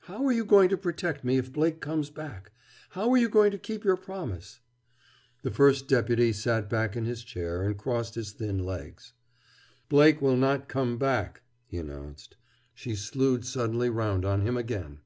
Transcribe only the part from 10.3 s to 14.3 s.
not come back," he announced. She slewed suddenly round